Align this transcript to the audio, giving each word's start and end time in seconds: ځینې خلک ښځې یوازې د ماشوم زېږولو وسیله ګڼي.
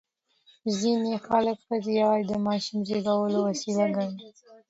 ځینې 0.77 1.13
خلک 1.27 1.57
ښځې 1.67 1.91
یوازې 2.01 2.25
د 2.31 2.33
ماشوم 2.47 2.79
زېږولو 2.89 3.39
وسیله 3.47 3.85
ګڼي. 3.95 4.17